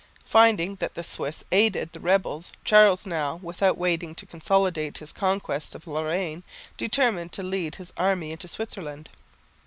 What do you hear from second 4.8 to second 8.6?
his conquest of Lorraine, determined to lead his army into